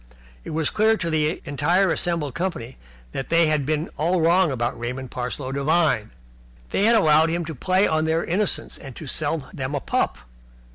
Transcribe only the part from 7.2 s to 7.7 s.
him to